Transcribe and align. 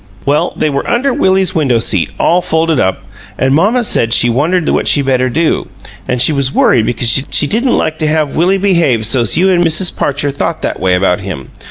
"Well, 0.25 0.53
they 0.57 0.71
were 0.71 0.89
under 0.89 1.13
Willie's 1.13 1.53
window 1.53 1.77
seat, 1.77 2.09
all 2.19 2.41
folded 2.41 2.79
up; 2.79 3.05
an' 3.37 3.53
mamma 3.53 3.83
said 3.83 4.13
she 4.15 4.31
wondered 4.31 4.67
what 4.67 4.87
she 4.87 5.03
better 5.03 5.29
do, 5.29 5.67
an' 6.07 6.17
she 6.17 6.33
was 6.33 6.51
worried 6.51 6.87
because 6.87 7.23
she 7.29 7.45
didn't 7.45 7.77
like 7.77 7.99
to 7.99 8.07
have 8.07 8.35
Willie 8.35 8.57
behave 8.57 9.05
so's 9.05 9.37
you 9.37 9.51
an' 9.51 9.63
Mrs. 9.63 9.95
Parcher 9.95 10.31
thought 10.31 10.63
that 10.63 10.79
way 10.79 10.95
about 10.95 11.19
him. 11.19 11.51